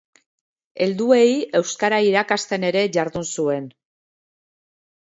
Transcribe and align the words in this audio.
Helduei 0.85 1.27
euskara 1.61 2.01
irakasten 2.09 2.67
ere 2.73 2.85
jardun 2.99 3.31
zuen. 3.37 3.71